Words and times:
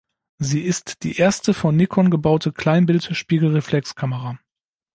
Sie 0.39 0.61
ist 0.61 1.03
die 1.03 1.17
erste 1.19 1.53
von 1.53 1.75
Nikon 1.77 2.09
gebaute 2.09 2.51
Kleinbild-Spiegelreflexkamera. 2.51 4.39